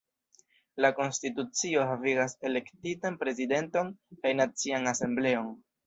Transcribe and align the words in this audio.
La 0.85 0.89
konstitucio 0.99 1.85
havigas 1.91 2.35
elektitan 2.51 3.21
Prezidenton 3.23 3.97
kaj 4.23 4.37
Nacian 4.43 4.95
Asembleon. 4.99 5.59